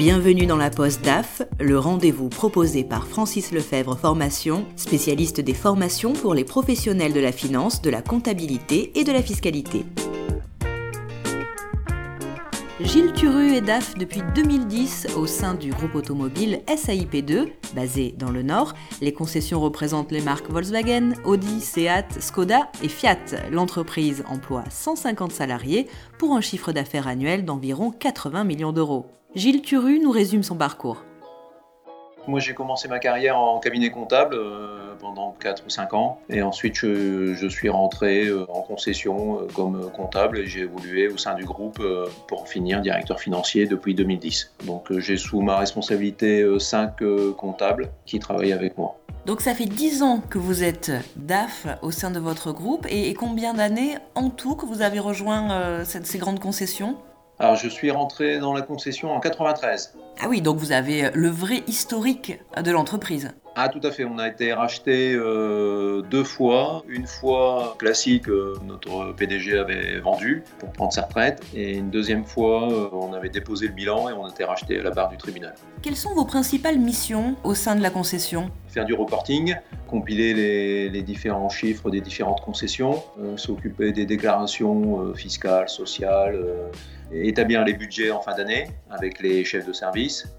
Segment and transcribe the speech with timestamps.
[0.00, 6.14] Bienvenue dans la Poste DAF, le rendez-vous proposé par Francis Lefebvre Formation, spécialiste des formations
[6.14, 9.84] pour les professionnels de la finance, de la comptabilité et de la fiscalité.
[12.92, 17.46] Gilles Turu est DAF depuis 2010 au sein du groupe automobile SAIP2,
[17.76, 18.74] basé dans le Nord.
[19.00, 23.48] Les concessions représentent les marques Volkswagen, Audi, Seat, Skoda et Fiat.
[23.52, 25.86] L'entreprise emploie 150 salariés
[26.18, 29.06] pour un chiffre d'affaires annuel d'environ 80 millions d'euros.
[29.36, 31.04] Gilles Turu nous résume son parcours.
[32.30, 36.20] Moi, j'ai commencé ma carrière en cabinet comptable euh, pendant 4 ou 5 ans.
[36.28, 41.16] Et ensuite, je, suis rentré euh, en concession euh, comme comptable et j'ai évolué au
[41.16, 41.82] sein du groupe
[42.28, 44.52] pour finir directeur financier depuis 2010.
[44.64, 47.02] Donc, j'ai sous ma responsabilité 5
[47.36, 48.96] comptables qui travaillent avec moi.
[49.26, 53.12] Donc ça fait 10 ans que vous êtes DAF au sein de votre groupe et,
[53.12, 56.96] combien d'années en tout que vous avez rejoint ces grandes concessions?
[57.40, 59.94] Alors, je suis rentré dans la concession en 93.
[60.20, 63.32] Ah oui, donc vous avez le vrai historique de l'entreprise.
[63.62, 66.82] Ah tout à fait, on a été racheté euh, deux fois.
[66.88, 71.42] Une fois classique, euh, notre PDG avait vendu pour prendre sa retraite.
[71.54, 74.80] Et une deuxième fois, euh, on avait déposé le bilan et on a été racheté
[74.80, 75.54] à la barre du tribunal.
[75.82, 78.50] Quelles sont vos principales missions au sein de la concession?
[78.68, 79.54] Faire du reporting,
[79.86, 83.02] compiler les, les, différents chiffres des différentes concessions,
[83.36, 86.38] s'occuper des déclarations fiscales, sociales
[87.12, 90.32] établir les budgets en fin d'année avec les chefs de service,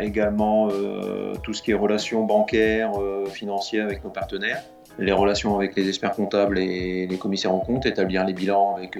[0.00, 4.62] également euh, tout ce qui est relations bancaires, euh, financières avec nos partenaires,
[4.98, 8.98] les relations avec les experts comptables et les commissaires en compte, établir les bilans avec,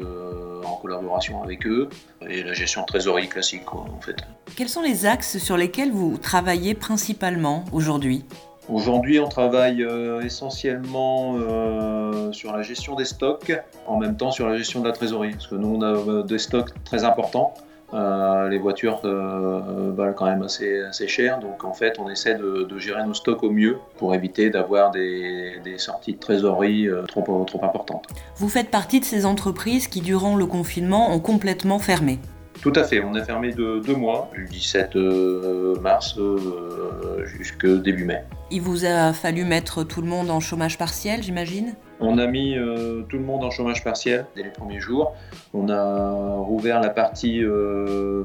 [0.65, 1.89] en collaboration avec eux,
[2.29, 4.17] et la gestion de trésorerie classique en fait.
[4.57, 8.25] Quels sont les axes sur lesquels vous travaillez principalement aujourd'hui?
[8.69, 13.53] Aujourd'hui, on travaille euh, essentiellement euh, sur la gestion des stocks,
[13.87, 16.23] en même temps sur la gestion de la trésorerie, parce que nous, on a euh,
[16.25, 17.55] des stocks très importants.
[17.93, 23.15] Les voitures valent quand même assez, cher, donc en fait, on essaie de, gérer nos
[23.15, 28.07] stocks au mieux pour éviter d'avoir des, sorties de trésorerie trop importantes.
[28.37, 32.19] Vous faites partie de ces entreprises qui, durant le confinement, ont complètement fermé
[32.63, 37.77] tout à fait, on est fermé de deux mois, du 17 euh, mars euh, jusqu'au
[37.77, 38.23] début mai.
[38.51, 41.75] Il vous a fallu mettre tout le monde en chômage partiel, j'imagine?
[42.01, 45.15] On a mis euh, tout le monde en chômage partiel dès les premiers jours.
[45.55, 47.43] On a rouvert la partie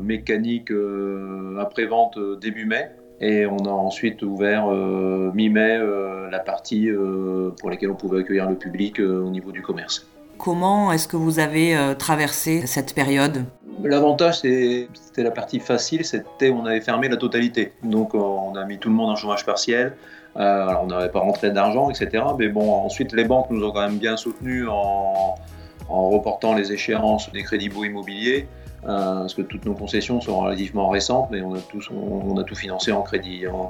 [0.02, 0.72] mécanique
[1.60, 2.92] après-vente début mai.
[3.24, 5.80] Et on a ensuite ouvert mi-mai
[6.32, 6.90] la partie
[7.60, 10.08] pour laquelle on pouvait accueillir le public au niveau du commerce.
[10.44, 13.46] Comment est-ce que vous avez traversé cette période?
[13.84, 17.74] L'avantage, c'était la partie facile, c'était on avait fermé la totalité.
[17.84, 19.94] Donc on a mis tout le monde en chômage partiel.
[20.38, 22.24] Euh, on n'avait pas rentré d'argent, etc.
[22.38, 25.36] Mais bon, ensuite les banques nous ont quand même bien soutenus en,
[25.90, 28.48] reportant les échéances des crédits beaux immobiliers.
[28.86, 33.04] Euh, parce que toutes nos concessions sont relativement récentes, mais on a, tout financé en
[33.04, 33.68] crédit, en.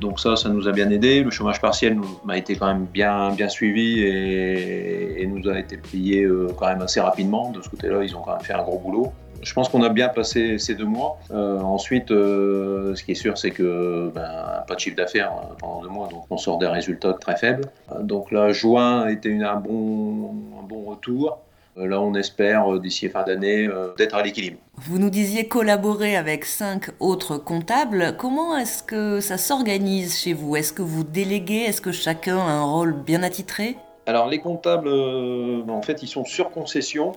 [0.00, 1.22] Donc ça, ça nous a bien aidé.
[1.22, 6.22] Le chômage partiel m'a été quand même bien, bien suivi et, nous a été payé
[6.22, 7.50] euh, quand même assez rapidement.
[7.50, 9.12] De ce côté-là, ils ont quand même fait un gros boulot.
[9.42, 11.18] Je pense qu'on a bien passé ces deux mois.
[11.30, 15.82] Euh, ensuite, euh, ce qui est sûr, c'est que ben, pas de chiffre d'affaires pendant
[15.82, 17.68] deux mois, donc on sort des résultats très faibles.
[18.00, 21.38] Donc là, juin était une, un, bon, un bon retour.
[21.78, 24.58] Euh, là, on espère euh, d'ici fin d'année euh, d'être à l'équilibre.
[24.76, 28.16] Vous nous disiez collaborer avec cinq autres comptables.
[28.18, 30.56] Comment est-ce que ça s'organise chez vous?
[30.56, 31.64] Est-ce que vous déléguez?
[31.66, 33.76] Est-ce que chacun a un rôle bien attitré?
[34.08, 37.12] Alors les comptables, en fait, ils sont sur concession,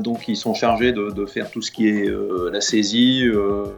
[0.00, 2.10] donc ils sont chargés de, faire tout ce qui est
[2.52, 3.24] la saisie,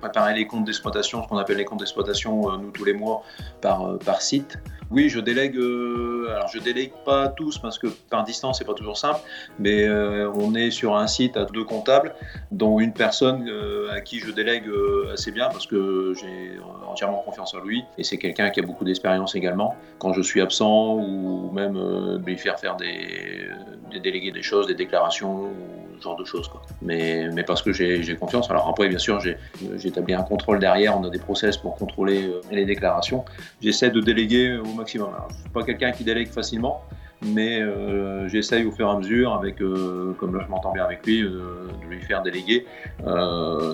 [0.00, 3.22] préparer les comptes d'exploitation, ce qu'on appelle les comptes d'exploitation, nous tous les mois
[3.60, 4.58] par, par site.
[4.90, 5.56] Oui, je délègue.
[5.56, 9.20] Euh, alors, je délègue pas tous parce que par distance, c'est pas toujours simple.
[9.58, 12.14] Mais euh, on est sur un site à deux comptables,
[12.52, 14.70] dont une personne euh, à qui je délègue
[15.12, 17.84] assez bien parce que j'ai entièrement confiance en lui.
[17.98, 19.74] Et c'est quelqu'un qui a beaucoup d'expérience également.
[19.98, 21.76] Quand je suis absent ou même
[22.24, 23.48] lui faire faire des,
[23.90, 25.50] des délégués des choses, des déclarations
[25.98, 26.48] ce genre de choses.
[26.48, 26.62] Quoi.
[26.82, 28.50] Mais, mais parce que j'ai confiance.
[28.50, 29.36] Alors après, bien sûr, j'ai
[29.84, 30.98] établi un contrôle derrière.
[30.98, 33.24] On a des process pour contrôler les déclarations.
[33.60, 35.10] J'essaie de déléguer au maximum.
[35.28, 36.82] je ne suis pas quelqu'un qui délègue facilement,
[37.24, 40.84] mais euh, j'essaye au fur et à mesure, avec, euh, comme là je m'entends bien
[40.84, 42.66] avec lui, euh, de lui faire déléguer,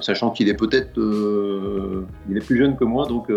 [0.00, 3.30] sachant qu'il est peut-être il est plus jeune que moi, donc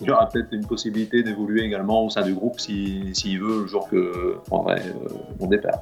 [0.00, 3.88] il aura peut-être une possibilité d'évoluer également au sein du groupe s'il veut le jour
[3.88, 4.80] que prendrai
[5.38, 5.80] mon départ.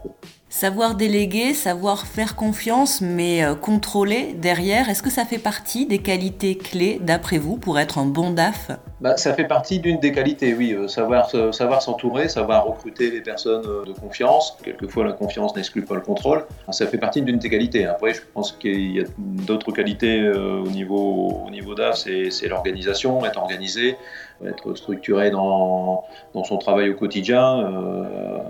[0.50, 5.98] Savoir déléguer, savoir faire confiance, mais euh, contrôler derrière, est-ce que ça fait partie des
[5.98, 8.70] qualités clés, d'après vous, pour être un bon DAF?
[9.02, 10.72] Bah, Ça fait partie d'une des qualités, oui.
[10.72, 14.56] Euh, savoir s'entourer, savoir recruter les personnes euh, de confiance.
[14.64, 16.46] Quelquefois, la confiance n'exclut pas le contrôle.
[16.70, 17.84] Ça fait partie d'une des qualités.
[17.84, 23.24] Après, je pense qu'il y a d'autres qualités au niveau, au niveau DAF, c'est l'organisation,
[23.26, 23.96] être organisé,
[24.46, 26.04] être structuré dans,
[26.34, 27.72] dans son travail au quotidien,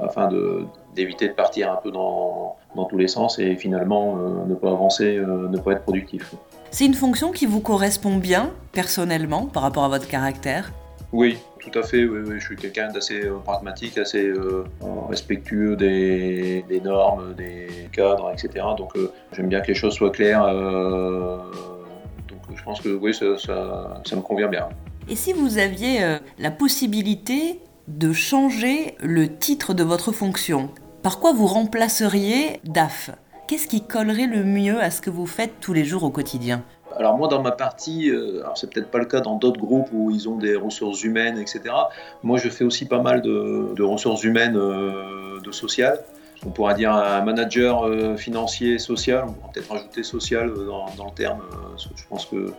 [0.03, 0.67] afin de
[0.99, 4.71] d'éviter de partir un peu dans, dans, tous les sens et finalement euh, ne pas
[4.71, 6.35] avancer, euh, ne pas être productif.
[6.71, 10.73] C'est une fonction qui vous correspond bien personnellement par rapport à votre caractère?
[11.13, 12.05] Oui, tout à fait.
[12.05, 14.31] Oui, je suis quelqu'un d'assez euh, pragmatique, assez
[15.09, 18.67] respectueux des, des, normes, des cadres, etc.
[18.77, 18.93] Donc
[19.33, 20.45] j'aime bien que les choses soient claires.
[22.29, 24.69] donc je pense que oui, ça, ça, ça me convient bien.
[25.11, 30.71] Et si vous aviez la possibilité de changer le titre de votre fonction,
[31.03, 33.11] par quoi vous remplaceriez DAF
[33.47, 36.63] Qu'est-ce qui collerait le mieux à ce que vous faites tous les jours au quotidien?
[36.99, 39.89] Alors moi dans ma partie, euh, alors c'est peut-être pas le cas dans d'autres groupes
[39.93, 41.63] où ils ont des ressources humaines, etc.
[42.23, 45.99] Moi je fais aussi pas mal de, ressources humaines euh, de social.
[46.47, 51.15] On pourra dire un manager euh, financier social, on pourra peut-être rajouter social dans, le
[51.15, 51.41] terme.
[51.77, 52.53] je pense qu'il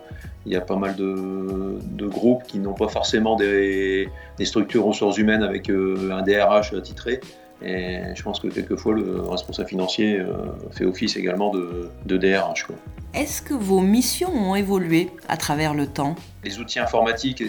[0.46, 4.08] y a pas mal de, groupes qui n'ont pas forcément des,
[4.42, 7.20] structures ressources humaines avec un DRH attitré.
[7.62, 12.66] Et je pense que quelquefois, le responsable financier euh, fait office également de DRH.
[13.12, 16.14] Est-ce que vos missions ont évolué à travers le temps?
[16.44, 17.42] Les outils informatiques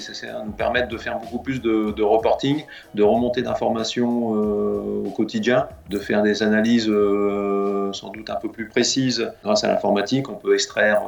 [0.45, 2.63] nous permettent de faire beaucoup plus de, reporting,
[2.95, 8.49] de remonter d'informations euh, au quotidien, de faire des analyses euh, sans doute un peu
[8.49, 9.31] plus précises.
[9.43, 11.03] Grâce à l'informatique, on peut extraire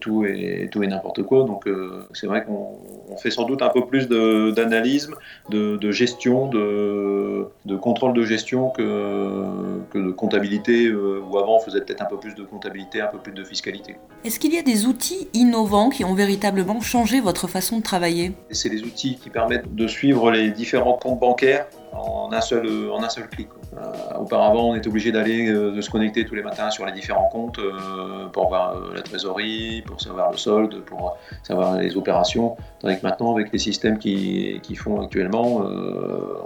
[0.00, 1.44] tout et, tout et n'importe quoi.
[1.44, 1.68] Donc
[2.12, 5.10] c'est vrai qu'on fait sans doute un peu plus d'analyse,
[5.50, 9.44] de, gestion, de, contrôle de gestion que,
[9.90, 13.06] que de comptabilité, euh, où avant on faisait peut-être un peu plus de comptabilité, un
[13.06, 13.96] peu plus de fiscalité.
[14.24, 18.32] Est-ce qu'il y a des outils innovants qui ont véritablement changé votre façon de travailler?
[18.50, 23.02] C'est des outils qui permettent de suivre les différents comptes bancaires en un seul, en
[23.02, 23.48] un seul clic.
[23.76, 26.92] Euh, auparavant, on était obligé d'aller euh, de se connecter tous les matins sur les
[26.92, 32.56] différents comptes euh, pour voir la trésorerie, pour savoir le solde, pour savoir les opérations.
[32.80, 35.62] Tandis que maintenant, avec les systèmes qui, qui font actuellement,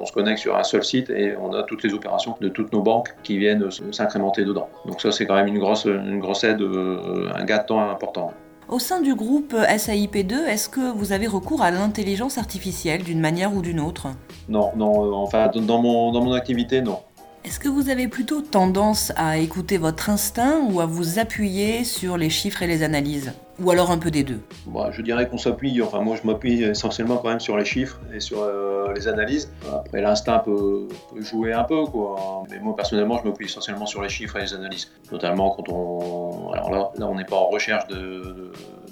[0.01, 2.73] on se connecte sur un seul site et on a toutes les opérations de toutes
[2.73, 4.69] nos banques qui viennent s'incrémenter dedans.
[4.87, 8.33] Donc ça, c'est quand même une grosse, une grosse aide, un gain de temps important.
[8.69, 13.55] Au sein du groupe SAIP2, est-ce que vous avez recours à l'intelligence artificielle d'une manière
[13.55, 14.09] ou d'une autre?
[14.47, 16.99] Non, non, enfin dans mon, dans mon activité, non.
[17.47, 22.19] Est-ce que vous avez plutôt tendance à écouter votre instinct ou à vous appuyer sur
[22.19, 23.33] les chiffres et les analyses?
[23.61, 26.63] Ou alors un peu des deux bah, Je dirais qu'on s'appuie, enfin moi je m'appuie
[26.63, 29.51] essentiellement quand même sur les chiffres et sur euh, les analyses.
[29.73, 32.45] Après l'instinct peut, jouer un peu, quoi.
[32.51, 34.93] mais moi personnellement je m'appuie essentiellement sur les chiffres et les analyses.
[35.11, 36.53] Notamment quand on...
[36.53, 37.85] Alors là, là on n'est pas en recherche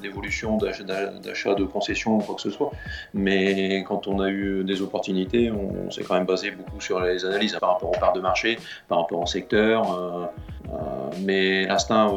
[0.01, 2.73] d'évolution d'achat de concessions ou quoi que ce soit.
[3.15, 7.25] Mais quand on a eu des opportunités, on, s'est quand même basé beaucoup sur les
[7.25, 8.59] analyses par rapport aux parts de marché,
[8.89, 9.93] par rapport au secteur.
[9.93, 10.27] Euh,
[10.73, 10.77] euh,
[11.25, 12.13] mais l'instinct,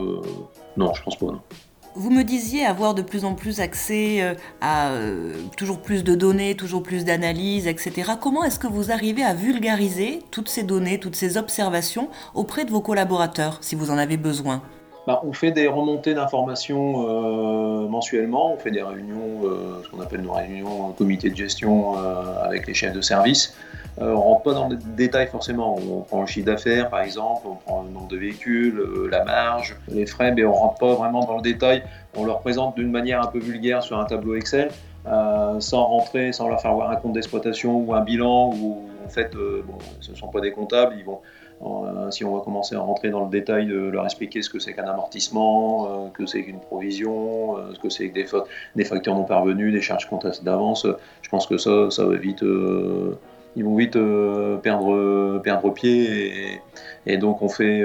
[0.77, 1.27] non, je pense pas.
[1.27, 1.41] Non.
[1.95, 4.91] Vous me disiez avoir de plus en plus accès à
[5.57, 8.11] toujours plus de données, toujours plus d'analyses, etc.
[8.21, 12.71] Comment est-ce que vous arrivez à vulgariser toutes ces données, toutes ces observations auprès de
[12.71, 14.61] vos collaborateurs, si vous en avez besoin?
[15.09, 20.01] Bah, on fait des remontées d'informations euh, mensuellement, on fait des réunions, euh, ce qu'on
[20.01, 23.55] appelle nos réunions comité de gestion euh, avec les chefs de service.
[24.01, 27.55] On rentre pas dans les détails forcément, on prend le chiffre d'affaires par exemple, on
[27.55, 28.81] prend le nombre de véhicules,
[29.11, 31.83] la marge, les frais, mais on rentre pas vraiment dans le détail.
[32.15, 34.69] On leur présente d'une manière un peu vulgaire sur un tableau Excel,
[35.05, 39.33] sans rentrer, sans leur faire voir un compte d'exploitation ou un bilan où en fait,
[40.01, 40.93] ce ne sont pas des comptables,
[41.61, 44.59] euh, si on va commencer à rentrer dans le détail de leur expliquer ce que
[44.59, 48.25] c'est qu'un amortissement, euh, que c'est qu'une provision, euh, ce que c'est que des,
[48.75, 50.87] des, factures non parvenues, des charges comptables d'avance,
[51.21, 52.43] je pense que ça, ça va vite,
[53.55, 53.97] ils vont vite
[54.63, 56.59] perdre, perdre pied.
[57.05, 57.83] Et, donc, on fait,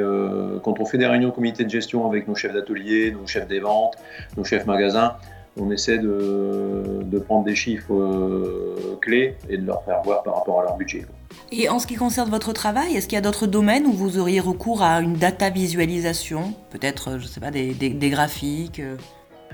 [0.63, 3.61] quand on fait des réunions comité de gestion avec nos chefs d'atelier, nos chefs des
[3.61, 3.97] ventes,
[4.37, 5.17] nos chefs magasins,
[5.59, 10.61] on essaie de, de prendre des chiffres clés et de leur faire voir par rapport
[10.61, 11.07] à leur budget.
[11.53, 14.19] Et en ce qui concerne votre travail, est-ce qu'il y a d'autres domaines où vous
[14.19, 17.75] auriez recours à une data visualisation Peut-être, je ne sais pas, des,
[18.11, 18.97] graphiques euh?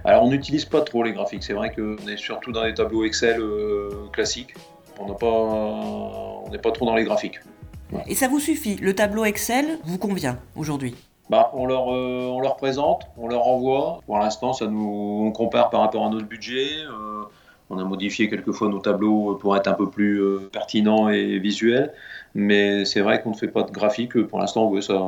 [0.04, 1.42] Alors, on n'utilise pas trop les graphiques.
[1.42, 4.54] C'est vrai qu'on est surtout dans des tableaux Excel euh, classiques.
[5.00, 7.40] On n'est pas, pas trop dans les graphiques.
[8.06, 10.94] Et ça vous suffit Le tableau Excel vous convient aujourd'hui
[11.28, 14.00] bah, on, leur, euh, on leur présente, on leur envoie.
[14.04, 16.68] Pour l'instant, ça nous, on compare par rapport à notre budget
[17.70, 20.20] On a modifié quelquefois nos tableaux pour être un peu plus
[20.52, 21.92] pertinents et visuels.
[22.34, 24.20] Mais c'est vrai qu'on ne fait pas de graphique.
[24.24, 25.00] Pour l'instant, oui, ça,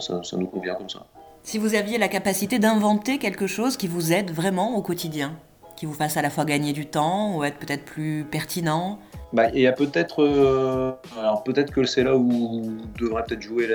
[0.00, 1.04] ça, ça nous convient comme ça.
[1.42, 5.32] Si vous aviez la capacité d'inventer quelque chose qui vous aide vraiment au quotidien,
[5.76, 8.98] qui vous fasse à la fois gagner du temps ou être peut-être plus pertinent
[9.32, 13.66] bah, il y a peut-être, euh, alors peut-être que c'est là où devrait peut-être jouer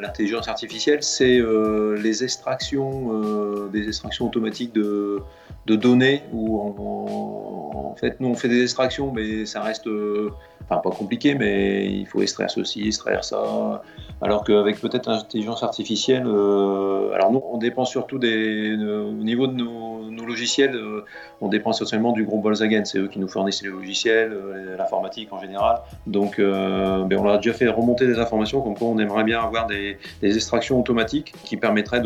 [0.00, 5.22] l'intelligence artificielle, c'est euh, les extractions, euh, des extractions automatiques de,
[5.66, 9.88] données où en, fait nous on fait des extractions, mais ça reste,
[10.62, 13.82] enfin pas compliqué, mais il faut extraire ceci, extraire ça.
[14.20, 19.98] Alors qu'avec peut-être l'intelligence artificielle, alors nous on dépend surtout des, au niveau de nos,
[20.26, 20.78] logiciels,
[21.40, 24.36] on dépend essentiellement du groupe Volkswagen, c'est eux qui nous fournissent les logiciels,
[24.76, 25.80] l'information en général.
[26.06, 29.40] Donc euh, ben, on a déjà fait remonter des informations comme quoi on aimerait bien
[29.40, 32.02] avoir des, extractions automatiques qui permettraient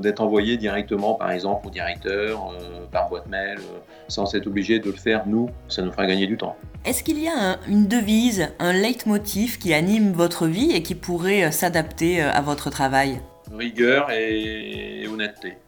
[0.00, 4.78] d'être envoyées directement par exemple au directeur, euh, par boîte mail, euh, sans être obligé
[4.78, 5.50] de le faire nous.
[5.68, 6.56] Ça nous ferait gagner du temps.
[6.84, 11.19] Est-ce qu'il y a une devise, un leitmotiv qui anime votre vie et qui pourrait
[11.50, 13.20] s'adapter à votre travail
[13.52, 15.58] Rigueur et, honnêteté.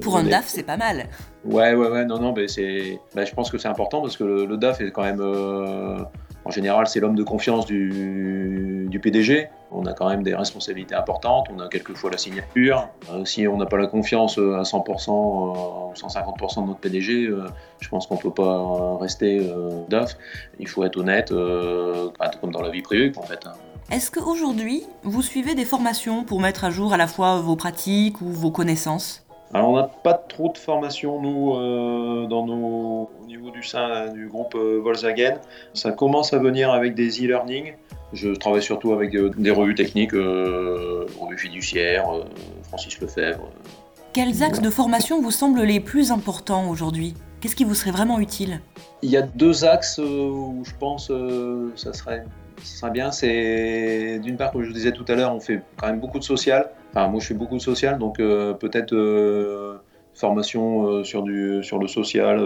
[0.00, 1.06] Pour un DAF, c'est pas mal.
[1.44, 4.22] Ouais, ouais, ouais, non, non, mais c'est, bah, je pense que c'est important parce que
[4.22, 5.98] le, DAF est quand même, euh,
[6.44, 9.48] en général, c'est l'homme de confiance du, du, PDG.
[9.72, 12.88] On a quand même des responsabilités importantes, on a quelquefois la signature.
[13.10, 17.28] Euh, si on n'a pas la confiance euh, à 100% ou 150% de notre PDG,
[17.80, 19.52] je pense qu'on ne peut pas rester
[19.88, 20.16] DAF.
[20.60, 23.40] Il faut être honnête, comme dans la vie privée, en fait.
[23.46, 23.54] Hein.
[23.90, 28.20] Est-ce qu'aujourd'hui, vous suivez des formations pour mettre à jour à la fois vos pratiques
[28.20, 29.22] ou vos connaissances?
[29.54, 34.08] Alors on n'a pas trop de formation nous euh, dans nos, au niveau du sein
[34.08, 35.34] du groupe euh, Volkswagen.
[35.74, 37.74] Ça commence à venir avec des e-learning.
[38.14, 42.08] Je travaille surtout avec euh, des revues techniques, revues fiduciaires,
[42.68, 43.50] Francis Lefebvre.
[44.14, 47.14] Quels axes de formation vous semblent les plus importants aujourd'hui?
[47.40, 48.60] Qu'est-ce qui vous serait vraiment utile?
[49.02, 52.24] Il y a deux axes où je pense que ça serait,
[52.58, 53.10] ça serait bien.
[53.12, 56.18] C'est d'une part, comme je vous disais tout à l'heure, on fait quand même beaucoup
[56.18, 59.78] de social moi, je fais beaucoup de social, donc euh, peut-être euh,
[60.14, 62.38] formation euh, sur, du, sur le social,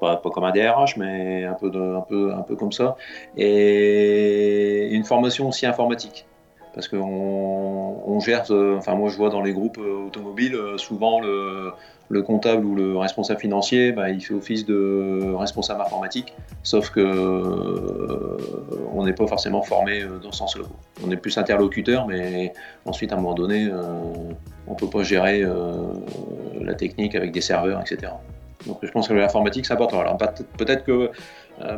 [0.00, 2.96] pas, comme un DRH, mais un peu, un, peu, un peu comme ça.
[3.36, 6.26] Et une formation aussi informatique
[6.74, 8.44] parce qu'on on gère,
[8.76, 11.72] enfin moi je vois dans les groupes automobiles souvent le,
[12.08, 17.00] le comptable ou le responsable financier, bah, il fait office de responsable informatique, sauf que
[17.00, 18.36] euh,
[18.94, 20.64] on n'est pas forcément formé euh, dans ce sens-là.
[21.04, 22.52] On est plus interlocuteur, mais
[22.86, 23.74] ensuite à un moment donné, euh,
[24.66, 25.44] on ne peut pas gérer
[26.60, 28.12] la technique avec des serveurs, etc.
[28.66, 30.00] Donc je pense que l'informatique c'est important.
[30.00, 31.08] Alors peut-être que euh,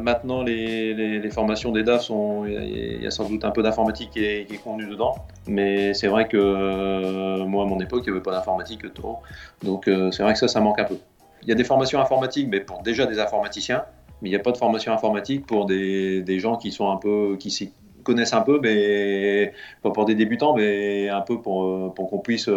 [0.02, 2.10] maintenant les, formations des DAF
[2.46, 5.14] il y, a sans doute un peu d'informatique qui est, qui contenu dedans,
[5.46, 9.18] mais c'est vrai que euh, moi à mon époque il n'y avait pas d'informatique trop,
[9.62, 10.98] donc euh, c'est vrai que ça ça manque un peu.
[11.42, 13.84] Il y a des formations informatiques, mais pour déjà des informaticiens,
[14.20, 17.36] mais il n'y a pas de formation informatique pour des, gens qui sont un peu
[17.38, 17.72] qui s'y
[18.02, 22.48] connaissent un peu, mais pas pour des débutants, mais un peu pour qu'on puisse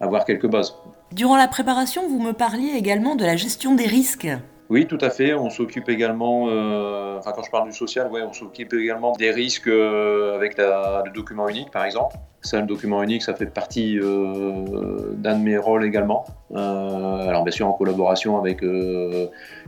[0.00, 0.74] avoir quelques bases.
[1.12, 4.28] Durant la préparation, vous me parliez également de la gestion des risques.
[4.72, 5.34] Oui, tout à fait.
[5.34, 9.30] On s'occupe également, euh, enfin quand je parle du social, ouais, on s'occupe également des
[9.30, 12.16] risques euh, avec le document unique, par exemple.
[12.40, 16.24] Ça, le document unique, ça fait partie euh, d'un de mes rôles également.
[16.54, 18.64] alors bien sûr en collaboration avec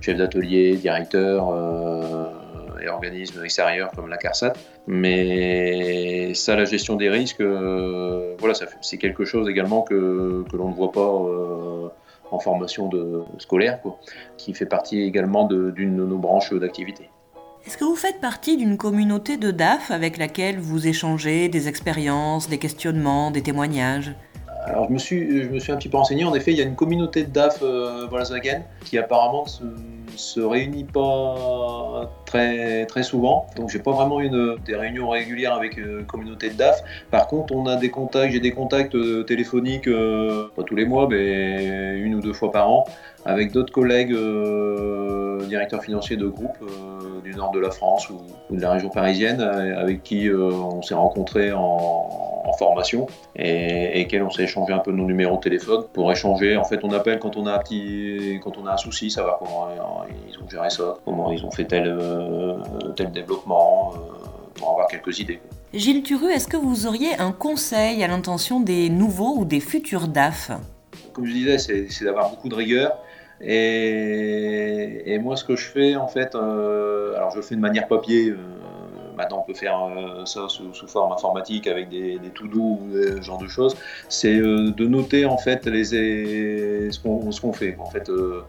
[0.01, 1.53] chef d'atelier, directeur
[2.83, 4.55] et organismes extérieurs comme la CARSAT.
[4.87, 10.75] Mais ça, la gestion des risques, voilà, c'est quelque chose également que, que l'on ne
[10.75, 11.93] voit pas
[12.31, 13.99] en formation de, scolaire, quoi,
[14.37, 17.11] qui fait partie également d'une de, nos branches d'activité.
[17.67, 22.49] Est-ce que vous faites partie d'une communauté de DAF avec laquelle vous échangez des expériences,
[22.49, 24.13] des questionnements, des témoignages?
[24.67, 26.61] Alors je me, suis, je me suis un petit peu renseigné, en effet il y
[26.63, 29.63] a une communauté de DAF euh, Volkswagen qui apparemment se,
[30.17, 35.79] se réunit pas très, très souvent, donc j'ai pas vraiment une, des réunions régulières avec
[35.79, 36.83] euh, communauté de DAF.
[37.11, 40.85] Par contre, on a des contacts, j'ai des contacts euh, téléphoniques, euh, pas tous les
[40.85, 42.85] mois, mais une ou deux fois par an,
[43.25, 44.17] avec d'autres collègues
[45.47, 46.59] directeurs financiers de groupe
[47.23, 51.53] du nord de la France ou, de la région parisienne, avec qui on s'est rencontrés
[51.53, 56.11] en en formation et, et on s'est échangé un peu nos numéros de téléphone pour
[56.13, 56.57] échanger.
[56.57, 59.39] En fait, on appelle quand on a un petit, quand on a un souci, savoir
[59.39, 59.69] comment
[60.29, 62.59] ils ont géré ça, comment ils ont fait tel, euh,
[62.97, 63.99] tel développement, euh,
[64.55, 65.41] pour avoir quelques idées.
[65.73, 70.07] Gilles Turu, est-ce que vous auriez un conseil à l'intention des nouveaux ou des futurs
[70.07, 70.53] DAF?
[71.13, 72.93] Comme je disais, c'est d'avoir beaucoup de rigueur.
[73.41, 77.61] Et, et, moi, ce que je fais, en fait, euh, alors je le fais de
[77.61, 78.33] manière papier,
[79.17, 83.23] maintenant on peut faire euh, ça sous, forme informatique avec des, des to-do ou ce
[83.23, 83.77] genre de choses,
[84.09, 87.77] c'est euh, de noter en fait les, ce qu'on fait.
[87.79, 88.43] En fait, euh,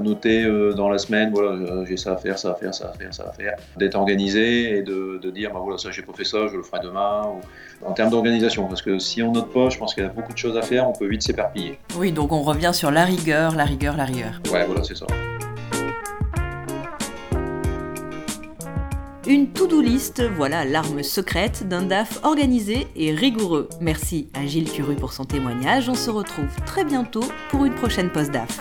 [0.00, 3.14] noter dans la semaine, voilà, j'ai ça à faire, ça à faire, ça à faire,
[3.14, 3.54] ça à faire.
[3.76, 6.80] D'être organisé et de, dire, bah, voilà, ça j'ai pas fait ça, je le ferai
[6.82, 7.22] demain.
[7.84, 10.32] en termes d'organisation, parce que si on note pas, je pense qu'il y a beaucoup
[10.32, 11.78] de choses à faire, on peut vite s'éparpiller.
[11.96, 14.40] Oui, donc on revient sur la rigueur, la rigueur, la rigueur.
[14.52, 15.06] Ouais, voilà, c'est ça.
[19.28, 23.68] Une to-do list, voilà l'arme secrète d'un DAF organisé et rigoureux.
[23.78, 25.90] Merci à Gilles Turu pour son témoignage.
[25.90, 28.58] On se retrouve très bientôt pour une prochaine post DAF.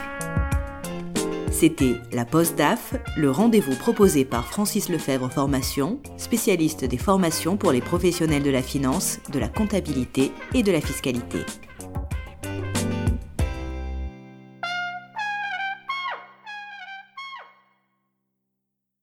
[1.51, 7.71] C'était la Post DAF, le rendez-vous proposé par Francis Lefebvre Formation, spécialiste des formations pour
[7.71, 11.39] les professionnels de la finance, de la comptabilité et de la fiscalité.